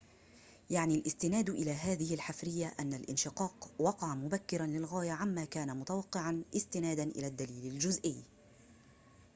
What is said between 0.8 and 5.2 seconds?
الاستناد إلى هذه الحفرية أن الانشقاق وقع مبكرًا للغاية